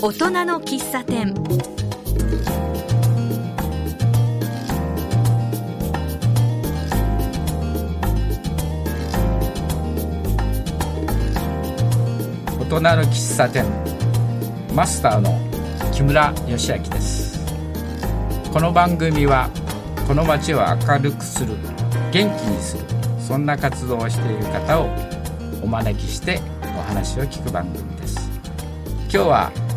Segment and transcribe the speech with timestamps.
[0.00, 1.34] 大人の喫茶店。
[12.54, 13.64] 大人の喫茶店。
[14.72, 15.36] マスターの
[15.92, 17.40] 木村義明です。
[18.52, 19.50] この番組は
[20.06, 21.56] この街を明るくする
[22.12, 22.84] 元気にする
[23.18, 24.88] そんな活動をしている方を
[25.60, 28.30] お招きしてお話を聞く番組です。
[29.12, 29.67] 今日は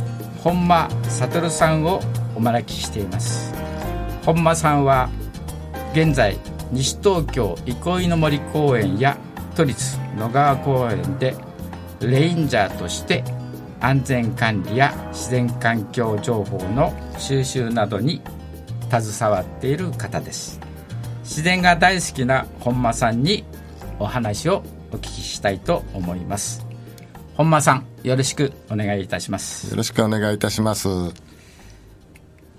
[0.44, 2.02] 本間悟さんを
[2.36, 3.54] お招きしています。
[4.26, 5.10] 本間さんは
[5.94, 6.38] 現在
[6.72, 9.18] 西東京憩いの森公園や
[9.56, 11.36] 都立野川公園で
[12.00, 13.24] レインジャーとして
[13.80, 18.22] 安全管理や自然環境情報の収集などに
[18.90, 20.60] 携わっている方です。
[21.24, 23.46] 自然が大好きな本間さんに
[24.00, 26.71] お話をお聞きしたいと思います。
[27.42, 29.72] 本間さんよろしくお願いいたします。
[29.72, 30.88] よろしくお願いいたします。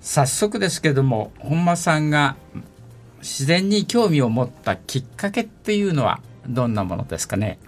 [0.01, 2.35] 早速ですけども本間さんが
[3.21, 7.59] 自然に興味を持ったきっかけっていうのはどんなものですかね？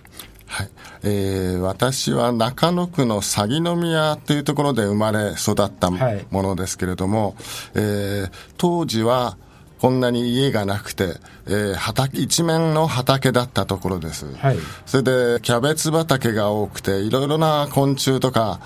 [0.46, 0.70] はい。
[1.04, 6.00] えー、私は中野区の鷺宮というところで生まれ育ったも
[6.44, 7.36] のですけれども、はい、
[7.76, 9.38] えー、当時は
[9.86, 11.14] こんなに家がなくて、
[11.46, 15.04] えー、畑一面の畑だったところです、はい、それ
[15.36, 18.60] でキャベツ畑が多くていろいろな昆虫とか、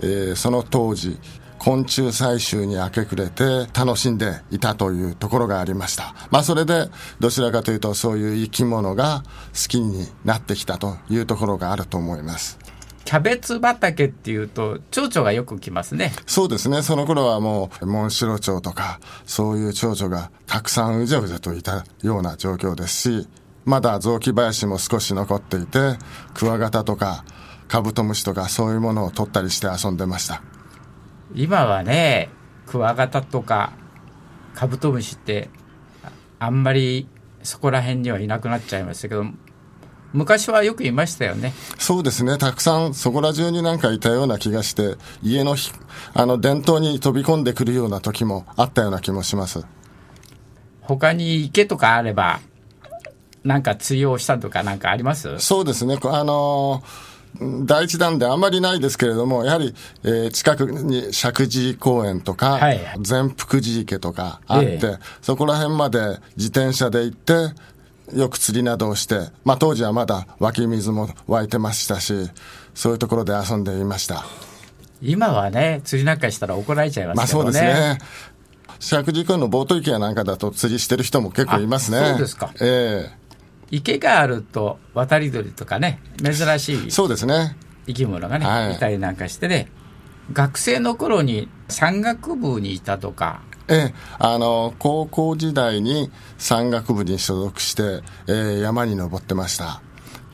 [0.00, 1.20] えー、その当時
[1.60, 6.16] 昆虫採集に明け暮れて楽しんでいたというところがありました。
[6.32, 6.88] まあそれで
[7.20, 12.58] どちらかというとそういう生き物が好きになってきたというところがあると思います。
[13.10, 16.12] キャベツ畑っていうと、蝶々がよく来ますね。
[16.26, 16.80] そうですね。
[16.80, 23.28] その頃はもう、モンシロチョウとか、そういう蝶々がたくさんうじゃうじゃといたような状況ですし、
[23.64, 25.98] まだ雑木林も少し残っていて、
[26.34, 27.24] クワガタとか、
[27.66, 30.44] カブトムシとかそういうものを取ったりして遊んでました。
[31.34, 32.30] 今はね、
[32.68, 33.72] クワガタとか
[34.54, 35.50] カブトムシって
[36.38, 37.08] あんまり
[37.42, 39.24] そこら辺にはいなくなっちゃいましたけど、
[40.12, 41.52] 昔はよくいましたよね。
[41.78, 42.38] そうですね。
[42.38, 45.56] たくさんそこら中になんかいたような気がして、家の
[46.14, 49.64] あの伝統に飛び込んでくるような時もあったような気もします。
[50.80, 52.40] 他に池とかあれば、
[53.44, 55.38] なんか釣りをしたとかなんかあります？
[55.38, 55.98] そうですね。
[56.02, 57.10] あのー
[57.64, 59.72] 第一弾であんまりないですけれども、やはり、
[60.02, 67.54] えー、近くに石神井公園とか、はい、善福寺池とかあって、ええ、そこら辺まで自転車で行って、
[68.14, 72.30] よく釣りなどをして、まあ当時はまだ湧き水も湧いてましたし、
[72.74, 74.24] そういうところで遊んでいました。
[75.02, 77.18] 今はね、釣りなんかしたら怒られちゃいますね。
[77.18, 77.98] まあそうですね。
[78.80, 81.98] 石神井公園のボート池やなんかだと釣りしてる人も結構いますね。
[82.10, 82.52] そうですか。
[82.60, 83.20] ええー
[83.70, 87.56] 池があると渡り鳥とかね珍しいそうですね
[87.86, 89.68] 生き物がね、はい、いたりなんかしてね
[90.32, 99.80] 学生の頃に山岳部にいたとかええ、あの高校時代に山岳部に所属して、えー、山に登ってました。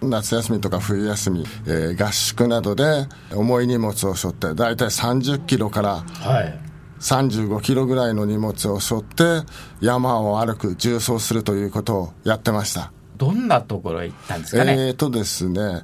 [0.03, 6.05] 夏休みとか冬休み、えー、合宿などで重い荷物を背負って大体30キロから
[7.01, 9.43] 35キロぐらいの荷物を背負って
[9.81, 12.93] 山を歩く重走するということをやってました。
[13.17, 14.89] どんなところへ行ったんですかね？
[14.89, 15.83] えっ、とですね、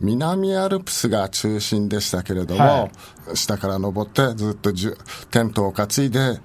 [0.00, 2.90] 南アルプスが中心でしたけれども、は
[3.32, 4.98] い、下から登ってずっとじゅ
[5.30, 6.40] テントを担いで、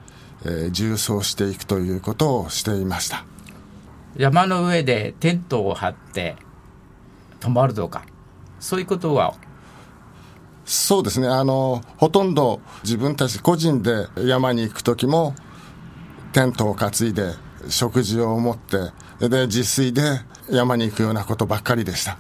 [0.46, 3.26] えー、重走していくということをしていました。
[4.16, 6.36] 山の上でテントを張って
[7.40, 8.06] 泊まるとか、
[8.60, 9.36] そういうことは？
[10.66, 11.28] そうですね。
[11.28, 15.34] あの、ほとんど自分たち個人で山に行く時も、
[16.34, 17.34] テントを担いで
[17.70, 18.92] 食事を持って、
[19.30, 20.02] で、自炊で
[20.50, 22.18] 山に行くようなことばっかりでした。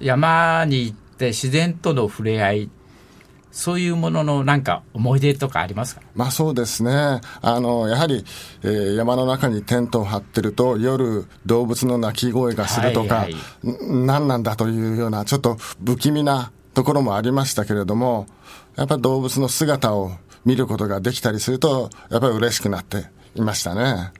[0.00, 2.70] 山に行って自然との触れ合い、
[3.52, 6.02] そういうもののなんか思い出とかありますか？
[6.14, 7.20] まあそうですね。
[7.42, 8.24] あの、やはり、
[8.62, 13.76] えー、山の中にテントを張ってると夜動物の鳴き声がするとか、はいはい、
[14.06, 18.26] 何なんだというようなちょっと不気味なところもありましたけれども、
[18.76, 20.12] やっぱり動物の姿を
[20.46, 23.04] 見ることができたりすると、やっぱり嬉しくなって
[23.34, 24.12] いましたね。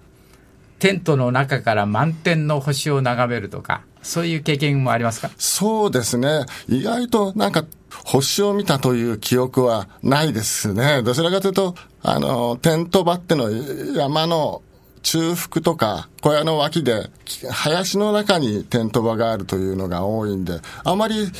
[0.78, 5.30] テントの中から満天の星を眺めるとか、そういう経験もありますか？
[5.38, 6.44] そうですね。
[6.68, 7.64] 意外となんか、
[8.04, 11.02] 星を見たという記憶はないですね。
[11.02, 13.50] どちらかというと、あの、テント場っての
[13.94, 14.62] 山の
[15.02, 17.10] 中腹とか小屋の脇で、
[17.50, 21.30] 林の中にテント場があるというのが多いんで、あまり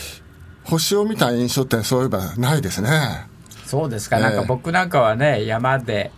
[0.65, 3.27] 星を見た印象ってそういえばないですね。
[3.65, 4.19] そうですか。
[4.19, 6.13] えー、なんか僕なんかはね、山で、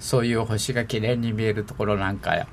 [0.00, 2.46] そういう星が綺麗に見えるところなんか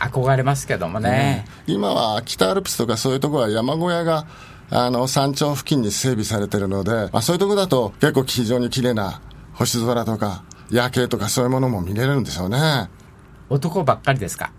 [0.00, 4.26] 憧れますけどもね、うん、今は北アルプスとかそういうところは山小屋が
[4.70, 9.22] あの、山頂付近に整備されてるので、まあ、そういうとこだと結構非常に綺麗な
[9.54, 12.90] 星空とか夜景とかそういうものも見れるんでしょうね。
[13.48, 14.52] 男ばっかりですか？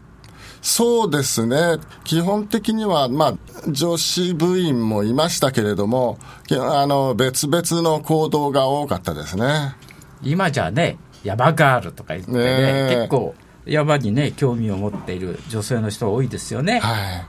[0.63, 1.77] そうですね。
[2.03, 3.33] 基本的には、まあ、
[3.69, 6.17] 女子部員もいましたけれども、
[6.51, 9.75] あの、別々の行動が多かったですね。
[10.23, 13.35] 今じゃね、山ガールとか言ってね、ね結構
[13.65, 16.79] 山にね、興味を持っている女性の人多いですよね。
[16.79, 17.25] はい。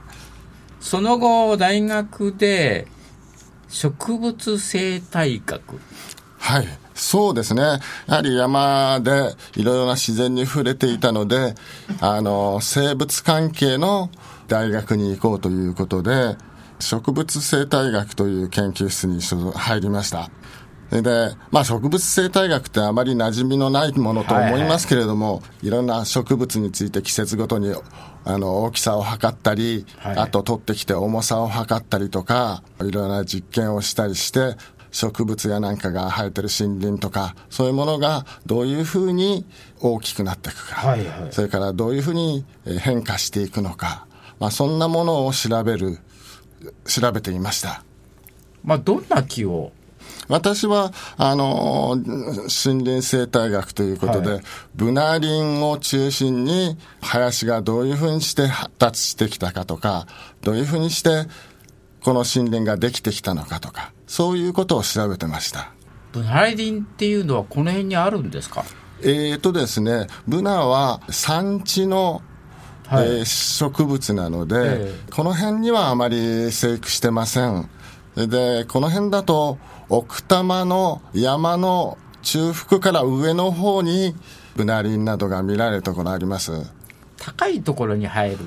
[0.79, 2.87] その後、大学で
[3.69, 5.79] 植物生態学。
[6.39, 6.67] はい。
[6.93, 7.61] そうですね。
[7.61, 7.79] や
[8.15, 11.55] はり山でいろいろな自然に触れていたので、
[11.99, 14.09] あの、生物関係の
[14.47, 16.35] 大学に行こうということで、
[16.79, 20.29] 植物生態学という研究室に入りました。
[20.91, 27.73] で、まあ植物生態学ってあまり馴染みのないものと思いますけれども、はいはい、いろんな植物について季節ごとに
[28.25, 34.57] あの大きさを測ったり、はい、あと取ってきて重さを測ったりとか、いろんな実験をしたりして、
[34.91, 39.45] 植物やなんかが生えてる森林とか、そういうものがどういうふうに
[39.79, 42.45] 大きくなっていくか、はいはい、それからどういうふうに
[42.79, 44.05] 変化していくのか、
[44.39, 45.99] まあ、そんなものを調べる、
[46.85, 47.83] 調べていました。
[48.63, 49.71] まあ、どんな木を
[50.31, 54.41] 私は、あの、森林生態学ということで、はい、
[54.73, 60.07] ブナ林を中心に、林がどういうふうにして発達してきたかとか、
[60.41, 61.27] どういうふうにして
[62.03, 65.71] この森林ができてきたのかとか、そういうことを調べてました。
[66.13, 68.63] ブナ林っていうのはこの辺にあるんですか？
[69.03, 72.21] えーとですね、ブナは産地の
[72.87, 77.69] はい、えー、植物なので、えー、この辺にはあまり生育してません。
[78.15, 79.57] で、この辺だと、
[79.91, 84.15] 奥多摩の山の中腹から上の方に、
[84.55, 86.53] ブナ林などが見られるところあります。
[87.17, 88.37] 高いところに生える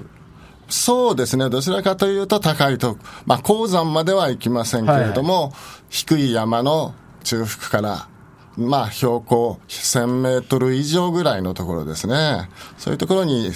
[0.71, 1.51] そうですね。
[1.51, 2.97] どちらかというと高いと、
[3.27, 5.53] まあ、鉱山までは行きませんけれども、はいはい、
[5.91, 6.95] 低い山の
[7.25, 8.09] 中腹から、
[8.57, 12.49] まあ、標高1000メートル以上ぐらいのところですね。
[12.79, 13.53] そういうところに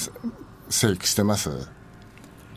[0.69, 1.69] 生育してます。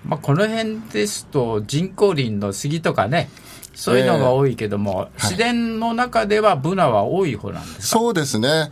[0.04, 3.30] まあ、この辺ですと人工林の杉とかね、
[3.74, 8.70] そういうのが多いけども、えー、自然の中ではブナは多い方なんですか、そうですね。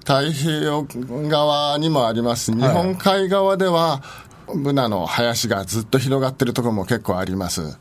[0.00, 0.86] 太平洋
[1.28, 2.52] 側にもあります。
[2.52, 4.02] 日本海側では、
[4.54, 7.76] ブナの林がずっと広がってるところも結構あります。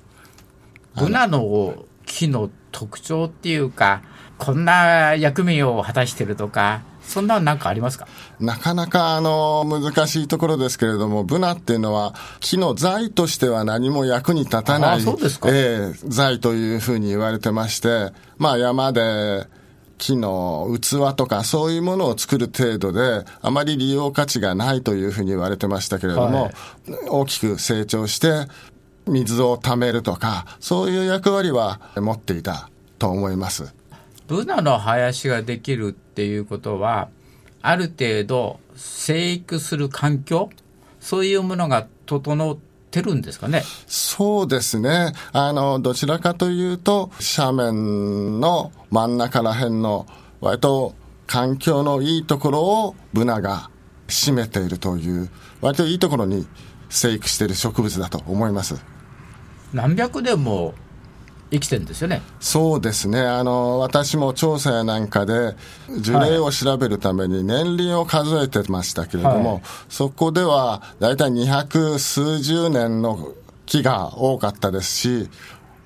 [0.96, 4.02] ブナの木の特徴っていうか、
[4.40, 8.08] こんな役目を果たしてるとか、そんななんかありますか？
[8.40, 19.48] なかなかあの難しいところですけれども、ブナっていうのは木の材としては何も役に立たない、えー、材というふうに言われてまして、まあ山で
[19.98, 26.54] 木の器とかそういうものを作る程度で、あまり利用価値がないというふうに言われてましたけれども、はい、
[27.08, 28.48] 大きく成長して、
[29.08, 33.75] 水を貯めるとか、そういう役割は持っていたと思います。
[34.28, 37.10] ブナの林ができるっていうことは、
[37.62, 40.50] ある程度生育する環境、
[41.00, 42.58] そういうものが整っ
[42.92, 45.14] てるんですかねそうですね。
[45.32, 50.08] あの、どちらかというと、斜面の真ん中ら辺の、
[50.42, 50.96] 割と
[51.28, 53.70] 環境のいいところをブナが
[54.08, 55.30] 占めているという、
[55.62, 56.48] 割といいところに
[56.90, 58.76] 生育している植物だと思います。
[59.74, 60.74] 何百年も
[61.56, 62.22] 生きてるんですよね。
[62.40, 63.22] そうですね。
[63.22, 65.56] あの私も調査やなんかで
[66.00, 73.34] 樹齢を調べるために年輪を数えてましたけれども、はい、そこでは大体二百数十年の
[73.66, 75.30] 木が多かったですし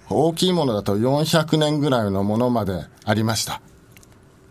[0.09, 3.61] 大きいものだと400年ぐらいのものまでありました。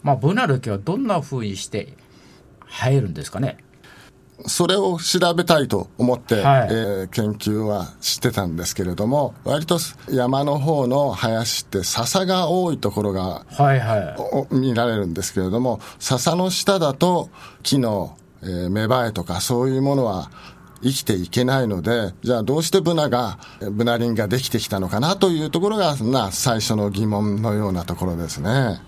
[0.03, 1.95] まあ、ブナの木はどんなふうにして
[2.67, 3.59] 生えるんですかね
[4.47, 9.79] それを調べたいと思って、はい、えー、研究はしてたんですけれども、割と
[10.11, 17.31] 山の方の林って笹が多いところが、はいはい、見られるんですけれども、笹の下だと
[17.63, 20.31] 木の、えー、芽生えとかそういうものは
[20.83, 23.39] 生きていけないので、じゃあどうしてブナが、
[23.73, 28.81] ブナ林ができてきたのかなというところが、な、最初の疑問のようなところですね。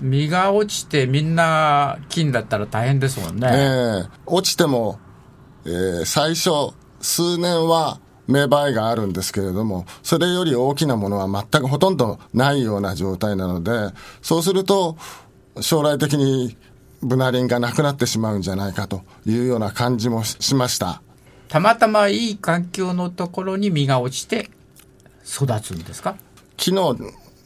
[0.00, 3.48] 実が落ちてみんな金だったら大変ですもんね。
[3.50, 4.98] えー、落ちても、
[5.64, 14.96] えー、最初数年は芽生えがあるんですけれども、それより大きなものは全くほとんどないような状態なので、そうすると
[15.60, 16.56] 将来的に
[17.02, 21.02] ブナリンがなくなってしまうんじゃないかというような感じもしました。
[21.48, 24.50] たまたまいい環境のところに実が落ちて
[25.24, 26.16] 育つんですか？
[26.56, 26.96] 木の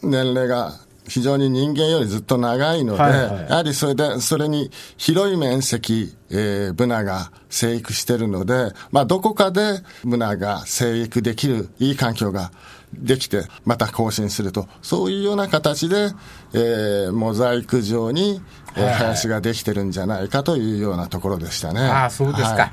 [0.02, 12.52] 年齢が非常に人間よりずっと長いので、はいはい、やはりそれで、それに広い面積、えー、ブナが生育しているので、まあ、どこかでブナが生育できるいい環境が
[12.94, 16.12] できて、また更新すると、そういうような形で、
[16.54, 18.40] えー、モザイク状に、
[18.76, 21.80] えー、林ができてるんじゃないかというようなところでしたね。
[21.80, 22.72] ああ、そうですか。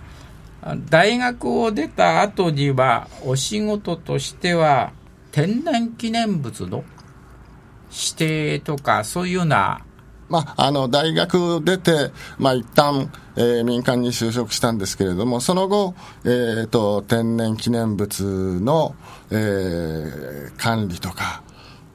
[0.61, 4.91] はい、大学を出た後には、お仕事としては、
[5.31, 6.83] 天然記念物の
[7.91, 9.81] 指定とか、そういうような
[10.29, 18.95] まあ、あの、大学出て、まあ、一旦、えー、民間に就職したんですけれども、その後、えー、と、天然記念物の、
[19.31, 21.43] えー、管理とか、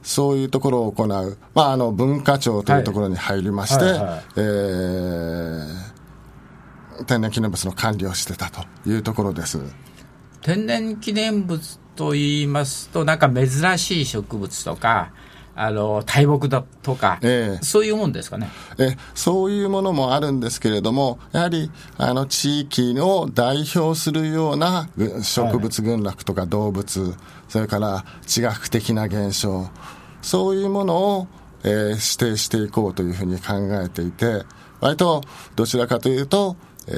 [0.01, 9.59] そういうところを行う、まあ、あの、文化庁というところに入りまして、はいはいはい、えー、天然記念物の管理をしてたというところです。
[10.41, 15.11] 天然記念物と言いますと、なんか珍しい植物とか、
[15.55, 18.49] あの大木だとか、えー、そういうもんですかね。
[18.79, 24.89] えそういうものもあるんですけれども、やはりあの地域を代表するような
[25.21, 27.13] 植物群落とか動物、はい、
[27.49, 29.69] それから地学的な現象、
[30.23, 31.27] そういうものを、
[31.63, 34.43] えー、指定していこうというふうに考えていて、
[34.81, 35.21] 割と
[35.55, 36.55] どちらかというと、
[36.87, 36.91] え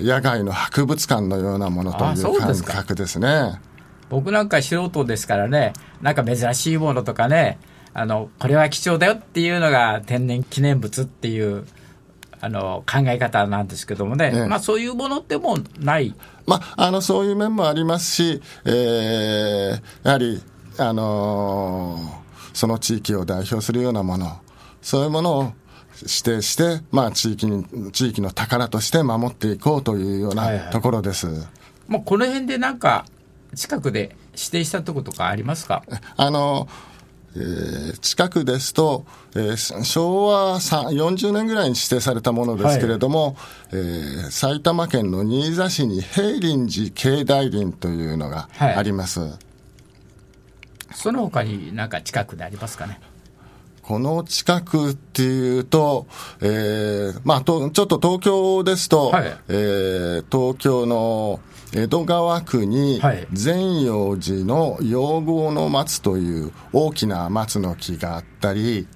[0.00, 3.60] ー、野外の博物館のようなものという感覚ですね。
[4.08, 7.58] 僕なんか素人ですからね、なんか珍しいものとかね、
[7.94, 11.66] あの、これは貴重だよっていうのが天然記念物っていう、
[12.40, 16.14] あの、考え方なんですけどもね、ねまあそういうものでもない。
[16.46, 20.42] まあ、あの、そういう面もありますし、えー、やはり、
[20.78, 24.40] あのー、その地域を代表するようなもの、
[24.80, 25.52] そういうものを
[26.00, 31.26] 指定して、まあ地域に、地域の宝として守っていこうというようなところです。
[31.26, 31.46] はいはい、
[31.88, 33.04] まあこの辺でなんか、
[33.54, 35.84] 近くで指定したとことかありますか？
[36.16, 36.91] あのー
[37.34, 43.34] えー、近くですと、えー、昭和40年ぐらいに指定されたものですけれども、はい、
[43.72, 49.30] えー、埼玉県の新座市に平林寺境内林というのがあります、はい、
[50.94, 53.00] その他になんか近くでありますかね？
[53.82, 56.06] この近くっていうと、
[56.40, 61.40] えー、まあと、ちょっと東京ですと、はい、えー、東京の
[61.74, 63.00] 江戸川区に
[63.32, 68.86] 善陽寺の養護の松という大きな松の木があったり、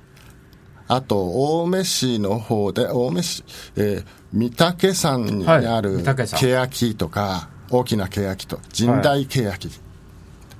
[0.88, 3.44] あと、青梅市の方で、青梅市、
[3.76, 9.70] えー、御嶽山にある欅とか、大きな欅と、神代欅っ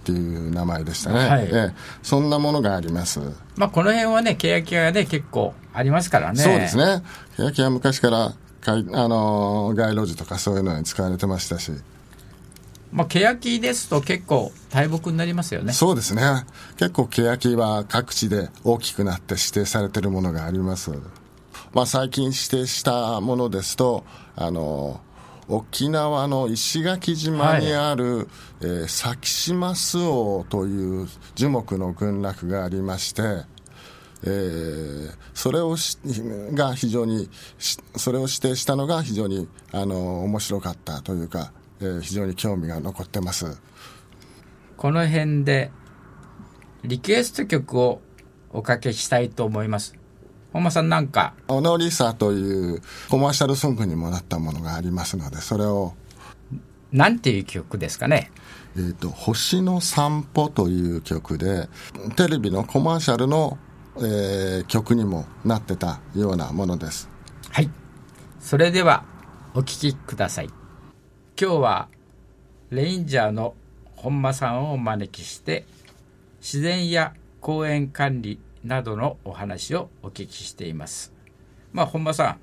[0.04, 1.28] ていう名前でしたね。
[1.28, 3.20] はい、えー、そんなものがあります。
[3.56, 6.40] まあ、この辺はね、欅がね、結構ありますからね。
[6.40, 7.02] そうですね。
[7.36, 8.32] 欅は昔から、
[8.68, 11.70] あの街路樹とかそういうのに使われてましたし。
[12.96, 15.74] まあ、欅ですと結構大木になりますよね。
[15.74, 16.22] そうですね。
[16.78, 20.92] 結構欅は各地で大きくなって指定されているものがあります。
[21.74, 25.02] まあ、最近指定したものですと、あの、
[25.46, 28.26] 沖縄の石垣島にある、はい、
[28.62, 33.22] えー、先島巣王という樹木の群落がありまして、
[34.24, 35.98] えー、それをし
[36.54, 37.28] が非常に
[37.96, 43.60] それを指定したのが非常にあの面白かったというかえー、非常に興味が残ってます。
[44.76, 45.70] この辺で
[46.84, 48.00] リクエスト曲を
[48.50, 49.94] おかけしたいと思います。
[50.52, 55.94] 本間さんなんか「オノリサ」というコマーシャルソングにもなったものがありますのでそれを
[56.92, 58.30] なんていう曲ですかね？
[58.76, 61.68] えっ、ー、と「星の散歩」という曲で
[62.16, 63.58] テレビのコマーシャルの、
[63.98, 67.08] えー、曲にもなってたようなものです。
[67.50, 67.70] はい。
[68.40, 69.04] それでは
[69.54, 70.50] お聴きください
[71.38, 71.88] 今日は
[72.70, 73.54] レインジャーの
[73.94, 75.66] 本間さんをお招きして
[76.40, 77.12] 自然や
[77.42, 81.12] 公園管理などのお話をお聞きしています。
[81.74, 82.38] まあ本間さん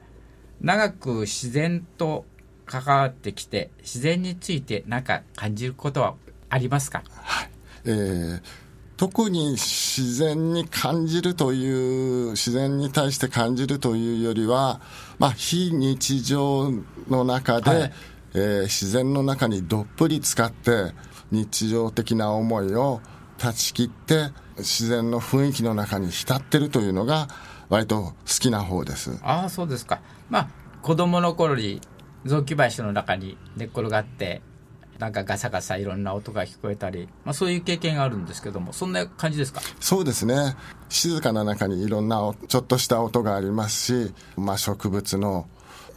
[0.61, 2.25] 長く自然と
[2.67, 6.13] 関わってきて自然について何か感じることは
[6.51, 7.49] ありますか、はい。
[7.85, 8.41] えー、
[8.95, 14.81] 特に自然に感じるという自然に対して感じるというよりは、
[15.17, 16.71] まあ、非日常
[17.09, 17.93] の中で、はい
[18.33, 20.93] えー、自然の中にどっぷり使って
[21.31, 23.01] 日常的な思いを
[23.37, 27.27] 断ち切って自然の雰囲気の中に浸ってるというのが
[27.69, 29.19] 割と好きな方です。
[29.23, 30.01] ああそうですか。
[30.29, 30.49] まあ
[30.81, 31.81] 子供の頃に
[32.25, 34.41] 雑木林の中に寝っ転がって
[34.99, 39.61] なんかガサガサいろんな音が聞こえたり、まあ、そういう経験があるんですけどもそんな感じですか？
[39.79, 40.55] そうですね。
[40.89, 45.47] 静かな中にいろんなちょっとした音がありますし、まあ、植物の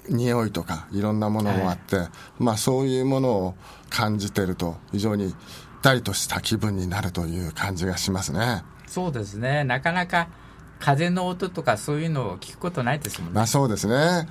[0.08, 2.08] 匂いとかいろんなものもあって、はい、
[2.38, 3.54] まあそういうものを
[3.90, 5.34] 感じてると非常に
[5.82, 8.64] 大とした気分になるという感じがしますね。
[8.86, 9.64] そうですね。
[9.64, 10.28] なかなか
[10.78, 13.34] 風の音とかそういうのを聞くことないですもんね。
[13.36, 14.28] まあそうですね。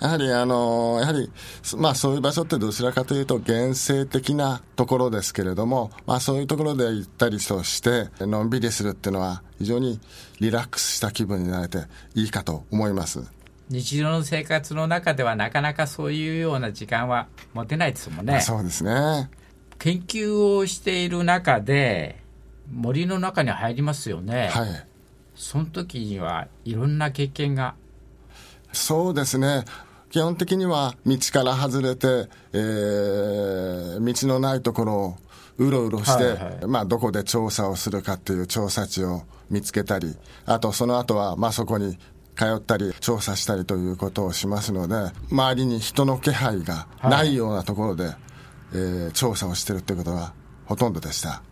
[0.00, 1.30] やはり、あの、やはり、
[1.78, 9.98] まあそういう場所ってどちらかというと原生的なところですけれども、まあそういうところで行ったりとして、のんびりするっていうのは非常に
[10.38, 11.84] リラックスした気分になれて
[12.14, 13.35] いいかと思います。
[13.68, 18.40] 日常の生活の中ではなかなかそういうような時間は持てないですもんね。
[18.40, 19.30] そうですね。
[19.78, 22.22] 研究をしている中で、
[22.72, 24.48] 森の中に入りますよね。
[24.48, 24.86] はい。
[25.34, 27.74] その時にはいろんな経験が。
[28.72, 29.64] そうですね。
[30.10, 35.16] 基本的には道から外れて、えー、道のないところを
[35.58, 41.98] うろうろして、はいはい、まあ、どこで調査をするかっていう調査地を見つけたり、あとその後は、まあ、そこに
[42.36, 48.16] 通ったり調査したりということをしますので周りに人の気配がないようなところで、はい、
[48.74, 50.34] えー、調査をしてるってことが
[50.66, 51.42] ほとんどでした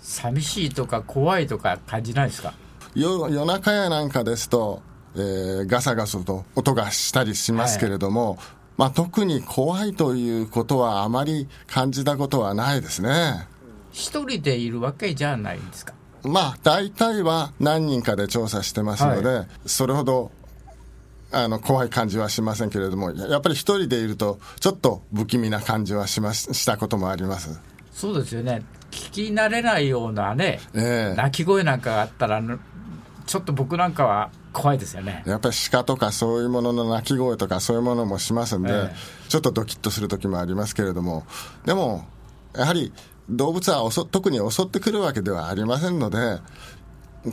[0.00, 2.54] 寂しいとか怖いとか感じないですか
[2.94, 4.82] 夜夜中やなんかですと、
[5.16, 8.38] えー、ガサガサと音がしたりしますけれども、はい、
[8.76, 13.48] まあ、特に怖いということはあまり感じたことはないですね
[13.92, 15.94] 一人でいるわけじゃないんですか
[16.26, 20.30] まあ、大体は何人かで調査してますので、はい、それほど
[21.32, 27.60] あの怖い感じはしませんけれども、やっぱり一人でいると、ちょっと不気味な感じはしましたこともあります。
[27.92, 32.42] そうですよね、聞き慣れないようなね、えー、鳴き声なんかがあったら、
[33.26, 35.22] ちょっと僕なんかは怖いですよね。
[35.26, 38.90] やっぱり鹿とかそういうものの鳴き声とか、そういうものもしますんで、えー、
[39.28, 41.26] ちょっとドキッとする時もありますけれども、
[41.64, 42.06] でも、
[42.54, 42.92] やはり
[43.28, 46.40] 動物は特に襲ってくるわけではありませんので、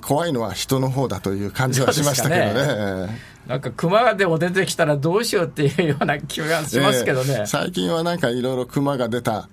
[0.01, 3.07] 怖いのは人の方だという感じはしましたけどね。
[3.07, 9.49] ねなんか熊でも出てきたらどうしようっていうような気がしますけどね、えー、最近はなんかいろいろ熊が出た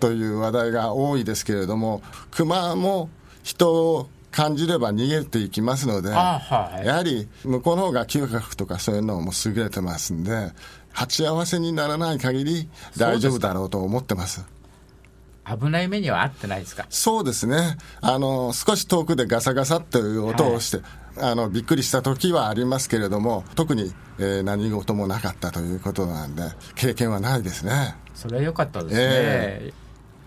[0.00, 3.10] という話題が多いですけれども、熊も
[3.42, 10.52] 人を感じれば逃げていきますので、はい、やはり向こうの方が嗅覚とかそういうのも優れてますんで、
[10.92, 14.53] 鉢合わせにならない限り大丈夫だろうと思ってます。
[15.46, 16.86] 危ない目には合ってないですか？
[16.90, 17.76] そうですね。
[18.00, 20.78] あの、少し遠くでガサガサという音をして、
[21.20, 26.42] はい、あの、びっくりした時はありますけれども、特に、えー、何事もなかったということなんで、
[26.74, 27.94] 経験はないですね。
[28.14, 29.00] それは良かったですね。
[29.02, 29.74] えー、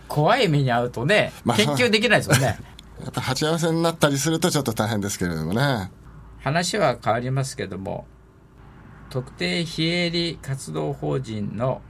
[0.07, 2.59] 怖い目に遭うとね、まあ、研究できないですもんね。
[3.03, 5.91] やっぱ鉢合わせになったりするとちょっと大変ですけれどもね。
[6.39, 8.05] 話は変わりますけども、
[9.09, 11.81] 特定非営利活動法人の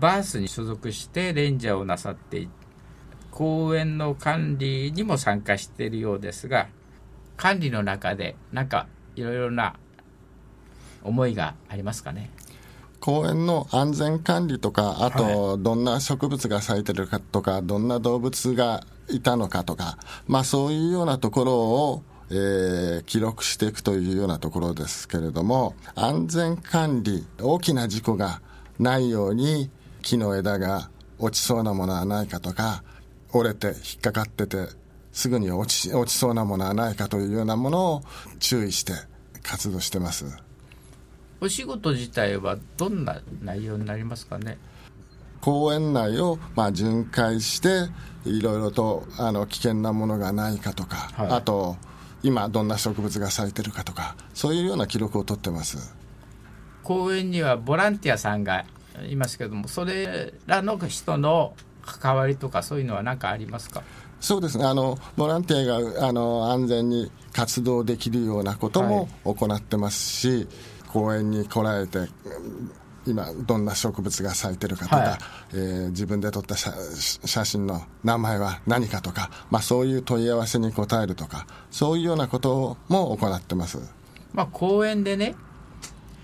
[0.00, 2.48] バースに所属してレンジャーをなさって
[3.30, 6.68] 公園の管理にも参加しているようですが
[7.36, 9.74] 管理の中でなんかいろいろな
[11.02, 12.30] 思いがありますかね？
[12.98, 28.40] 公園の安全管理とかあとどんな植物が咲いてるかとかどんな動物がいたのかとかまあそういうようなところをえー、記録していくというようなところですけれども安全管理大きな事故が
[28.80, 29.70] ないように
[30.06, 30.88] 木の枝が
[31.18, 32.84] 落ちそうなものはないかとか
[33.32, 34.68] 折れて引っかかってて
[35.10, 38.02] すぐに落ち落ちそうなものはないかというようなものを
[38.38, 38.92] 注意して
[39.42, 40.26] 活動してます。
[41.40, 44.58] お仕事自体はどんな内容になりますかね？
[45.40, 47.88] 公園内をまあ巡回して
[48.24, 51.76] いろいろとあの危険なものがないかとか、はい、あと
[52.22, 55.96] 今どんな植物が咲いてるかとかそういうような記録を取ってます。
[56.84, 58.64] 公園にはボランティアさんが
[59.08, 63.82] いますけどもそれらの人の関わりとかそういうのは何かありますか？
[64.20, 64.64] そうですね。
[64.64, 70.48] あのボランティアがあの安全に活動できるようなことも行ってますし、はい、
[70.88, 72.08] 公園に来られて
[73.06, 75.18] 今どんな植物が咲いてるかとか、はい、
[75.52, 83.78] えー、自分で撮った写真の名前は何かとか、まあ、そういう問い合わせに答えるとかそういうようなことも行ってます、
[84.32, 85.36] まあ、公園でね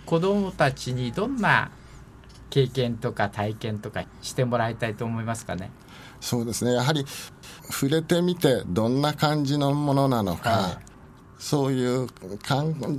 [0.06, 1.70] 子どもたちにどんな
[2.53, 5.71] 経験とか体験とかしてもらいたいと思いますかね。
[6.21, 6.75] そうですね。
[6.75, 7.07] やはり
[7.71, 10.85] 触れてみてどんな感じのものなのか、はい、
[11.38, 12.09] そういう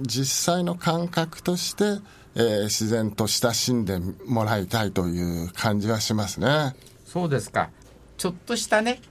[0.08, 2.02] 実際の感覚として、
[2.34, 6.76] えー、自然と親しんでもらいたいという感じはしますね。
[7.06, 7.70] そうですか。
[8.18, 9.02] ちょっとしたね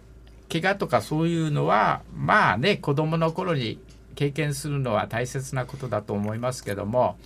[0.50, 3.78] 怪我とかそういうのはまあね子供の頃に
[4.16, 7.16] 経験するのは大切なことだと思いますけども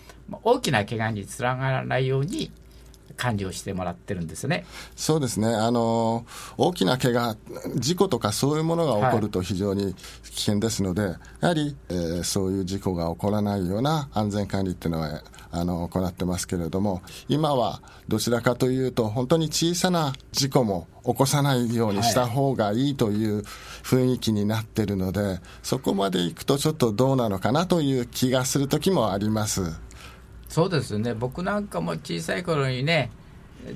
[0.43, 2.53] 大きな怪我につながらないように
[3.17, 4.65] 管理をしてもらってるんですね。
[4.95, 6.27] そうですね、あの
[6.57, 7.37] 大きな怪我、
[7.77, 23.43] 事故とかそういうものが起こると非常に危険ですので、はい、やはり、えー、そういう事故が起こらないような安全管理っていうのはあの行ってますけれども、今はどちらかというと、本当に小さな事故も起こさないようにした方がいいという
[23.83, 29.86] 雰囲気になってるので、そこまでいくとちょっとどうなのかなという気がする時もあります。
[30.49, 31.15] そうですね。
[31.15, 33.11] 僕なんかも小さい頃にね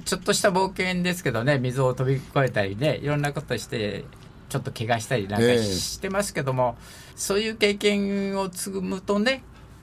[0.05, 4.05] ちょっとした冒険ですけどね水を飛び越えたりねいろんなことして
[4.49, 9.43] ちょっと怪我したりなんかしてますけども、えー、そういう経験を積むとね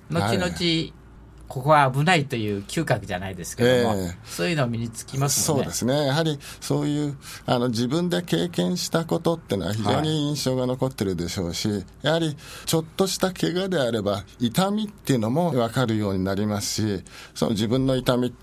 [0.10, 0.93] 後々、はい
[1.47, 5.45] ここは危ないという嗅覚じゃないですけども、えー、そういうのを身につきますね。
[5.45, 6.07] そうですね。
[6.07, 18.36] やはりそういうあの自分で経験したことっていうのは非常に印象が残ってるでしょうし、はい、やはりちょっとした怪我であれば痛みっていうのも分かるようになりますし、その自分の痛み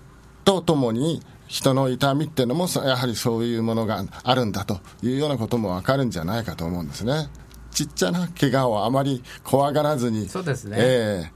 [0.43, 7.29] とともに人の痛みっていうのもやはりそういうものがあるんだというようなことも分かるんじゃないかと思うんですね。
[7.71, 10.77] ちっちゃな怪我をあまり怖がらずに、そうですね。
[10.79, 11.34] えー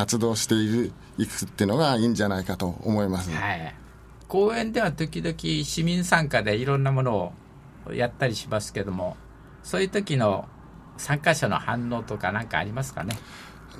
[0.00, 3.74] 活動しているいくっていうのがいいんじゃないかと思います、はい、
[4.28, 7.34] 公園では時々市民参加でいろんなもの
[7.86, 9.18] をやったりしますけども
[9.62, 10.48] そういう時の
[10.96, 13.18] 参加者の反応とか何かありますかね？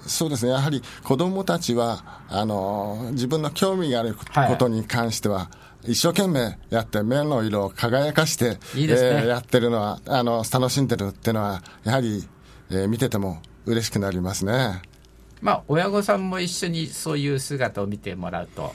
[0.06, 5.50] そうですね、やはり子どもたちはあの自分の興味があることに関しては、は
[5.84, 12.26] い、一生懸命やって、目の色を輝かしていい、ね、えー、やってるのはあの、楽しんでるっていうのは、やはり、
[12.70, 14.82] えー、見てても嬉しくなりますね。
[15.40, 18.74] まあ、親御さんも一緒にそういう姿を見てもらうと。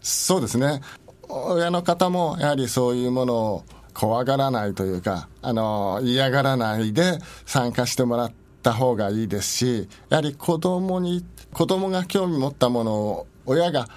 [0.00, 0.80] そうですね。
[1.28, 13.88] 親の方もやはりそういうものを怖がらないというか、あの、嫌がらないで参加してもらった方がいいですし、やはり子供に、子供が興味持ったものを親が、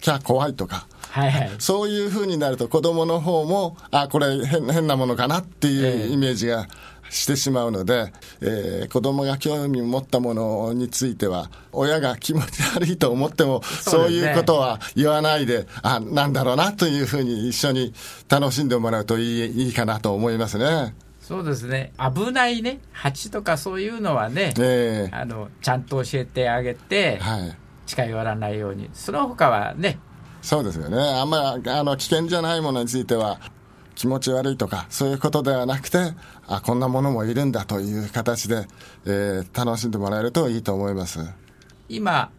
[0.00, 6.66] キャ怖いとか、はいはい、そういうふうになると子供の方も、あ、これ変変なものかなっていうイメージが
[7.14, 17.94] してしまうので、えー、子供が興味を持ったものについては、親が気持ち悪いと思っても、そう、ね,、いうことは言わないで、あ、なんだろうなというふうに一緒に
[18.28, 20.94] 楽しんでもらうといいいいかなと思いますね。
[21.20, 21.92] そうですね。
[21.98, 22.80] 危ないね。
[22.92, 28.90] 蜂とかそういうのはね、えー、あのちゃんと教えてあげて、はい、近寄らないように。
[28.92, 30.00] その他はね。
[30.42, 30.98] そうですよね。
[30.98, 33.40] あんまりあの危険じゃないものについては
[33.94, 35.98] 気持ち悪いとか、そういうことではなくて、
[36.46, 38.66] あ、こんなものもいるんだという形で、
[39.06, 41.20] えー、楽しんでもらえるといいと思います。
[41.88, 42.30] 今、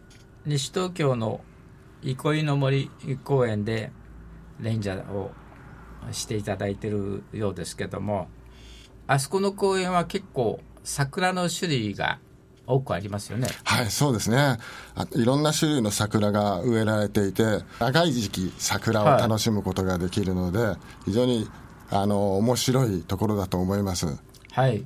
[0.44, 1.40] 西東京の
[2.02, 2.90] 憩いの森
[3.24, 3.90] 公園で
[4.60, 5.32] レンジャーを
[6.12, 8.28] していただいてるようですけども、
[9.06, 12.18] あそこの公園は結構桜の種類が
[12.66, 13.48] 多くありますよね。
[13.64, 14.58] はい、そうですね。
[15.12, 20.76] いろんな種類の桜が植えられていて、長い時期桜を楽しむことができるので、はい、
[21.06, 21.48] 非常に
[21.90, 24.06] あの面白いところだと思います。
[24.52, 24.84] はい。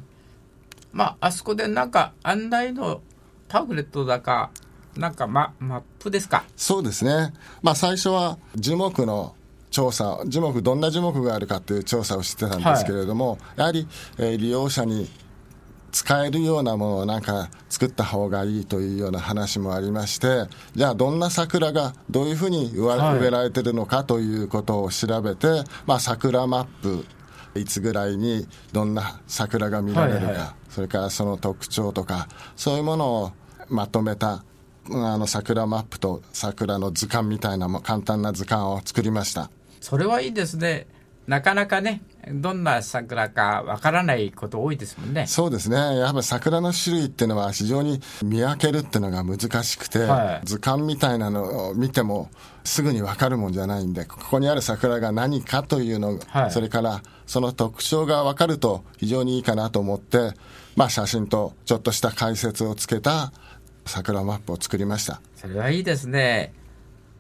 [0.93, 3.01] まあ、あそこでなんか案内の
[3.49, 4.51] タブレットだか、
[4.97, 6.45] なんかママップですか？
[6.57, 7.33] そうですね。
[7.63, 9.35] まあ、最初は樹木の
[9.71, 13.89] 調査、樹木、どんな樹木があるかという調査をしてたんですけれども、はい、やはり、
[14.19, 15.09] えー、利用者に
[15.93, 27.05] 使えるようなものをなんか作った方がいいというような話もありまして、じゃあどんな桜がどういうふうに植えられてるのかということを調べて、はい、まあ桜マップ、
[27.59, 33.33] いつぐらいにどんな桜が見られるか、はいはい、それからその特徴とか、そういうものを
[33.69, 34.45] まとめた
[34.93, 39.51] あの桜マップと桜の図鑑みたいな簡単な図鑑を作りました。
[39.81, 40.87] それはいいですね。
[41.31, 45.29] なかなかね、どんな桜かわからないこと多いですもんね。
[45.29, 45.77] そうですね。
[45.77, 52.31] やっぱり桜の種類っていうのは非常に見分けるっていうのが難しくて、はい、図鑑みたいなのを見ても
[52.65, 60.33] すぐにわかるもんじゃないんで、ここにある桜が何かというの、はい、それからその特徴がわかると非常にいいかなと思って、
[60.75, 63.33] まあ写真とちょっとした解説をつけた
[63.87, 65.21] 桜マップを作りました。
[65.37, 66.53] それはいいですね。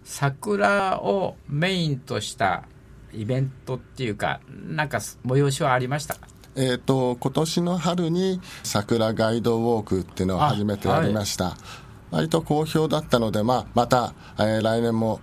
[0.02, 2.64] 桜をメインとした
[3.12, 6.16] イベントっていうか、なんか催しはありました
[6.56, 11.54] えーと、今年の春に桜ガイドウォークっていうのを初めてやりました、はい、
[12.10, 15.20] 割と好評だったので、まあ、また、えー、来年も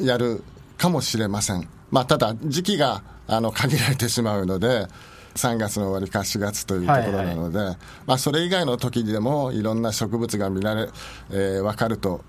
[0.00, 0.42] やる
[0.78, 4.86] かもしれません、まあ、ただ時期があの限られてしまうので
[5.34, 10.88] 3月の終わりか4月というところなので、はいはい、まあ、それ以外の時でもいろんな植物が見られ、
[11.30, 12.24] えー、分かると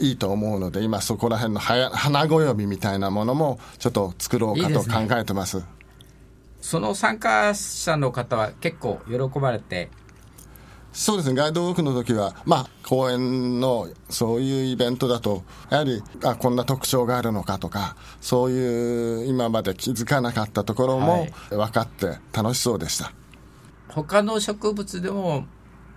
[0.00, 5.58] いいと思うので、今そこら辺の花暦みたいなものもちょっと作ろうかと考えてます。
[5.58, 5.72] いいすね、
[6.60, 9.90] その参加者の方は結構喜ばれて
[10.98, 23.04] そうですね、ガイドウォークの時は、まあ、公園のそういうイベントだと、やはり、あ、こんな特徴があるのかとか、そういう今まで気づかなかったところも分かって楽しそうでした。
[23.04, 23.14] はい、
[23.90, 25.44] 他の植物でも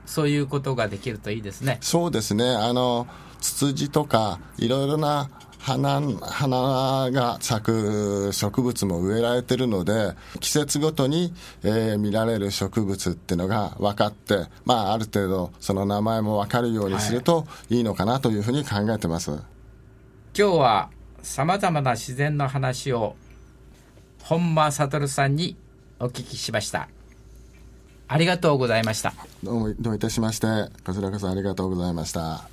[0.06, 1.80] そういうことができるといいですね。
[1.82, 2.48] そうですね。
[2.50, 3.08] あの、
[3.42, 5.30] ツツジとか、いろいろな
[5.62, 17.82] 花花が咲く植物も植えられてるので季節ごとに、えー、見られる植物っていうのが分かって、まあ、ある程度その名前も分かるようにするとい。
[17.82, 19.40] いのかなというふうに考えてます、はい、
[20.38, 20.90] 今日は
[21.24, 23.16] さまざまな自然の話を
[24.24, 25.58] 本間悟さんに
[26.00, 26.90] お聞きしました。
[28.08, 29.14] ありがとうございました。
[29.44, 30.48] どうもどういたしまして。
[30.86, 32.51] こちらこそありがとうございました